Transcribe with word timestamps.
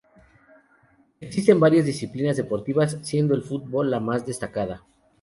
Existen 1.19 1.59
varias 1.59 1.85
disciplinas 1.85 2.35
deportivas, 2.35 2.97
siendo 3.03 3.35
el 3.35 3.43
fútbol 3.43 3.91
la 3.91 3.99
más 3.99 4.25
destacada. 4.25 4.81